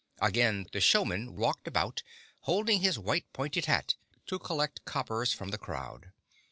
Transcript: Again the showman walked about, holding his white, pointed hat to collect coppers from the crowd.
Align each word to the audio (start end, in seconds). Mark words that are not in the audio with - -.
Again 0.19 0.65
the 0.71 0.81
showman 0.81 1.35
walked 1.35 1.67
about, 1.67 2.01
holding 2.39 2.81
his 2.81 2.97
white, 2.97 3.31
pointed 3.33 3.65
hat 3.67 3.97
to 4.25 4.39
collect 4.39 4.83
coppers 4.83 5.31
from 5.31 5.49
the 5.49 5.59
crowd. 5.59 6.11